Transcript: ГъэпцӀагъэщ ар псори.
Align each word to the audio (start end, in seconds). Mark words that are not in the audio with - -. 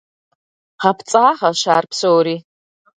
ГъэпцӀагъэщ 0.81 1.61
ар 1.75 1.85
псори. 1.91 2.35